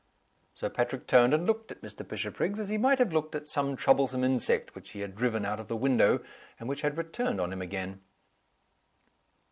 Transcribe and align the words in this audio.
Sir 0.55 0.71
Patrick 0.71 1.05
turned 1.05 1.31
and 1.31 1.45
looked 1.45 1.71
at 1.71 1.83
Mr. 1.83 2.01
Bishopriggs 2.07 2.59
as 2.59 2.69
he 2.69 2.77
might 2.79 2.97
have 2.97 3.13
looked 3.13 3.35
at 3.35 3.47
some 3.47 3.75
troublesome 3.75 4.23
insect 4.23 4.73
which 4.73 4.93
he 4.93 5.01
had 5.01 5.15
driven 5.15 5.45
out 5.45 5.59
of 5.59 5.67
the 5.67 5.77
window, 5.77 6.23
and 6.59 6.67
which 6.67 6.81
had 6.81 6.97
returned 6.97 7.39
on 7.39 7.53
him 7.53 7.61
again. 7.61 8.01